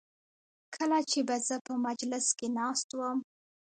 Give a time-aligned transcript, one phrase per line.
[0.75, 3.17] کله چې به زه په مجلس کې ناست وم.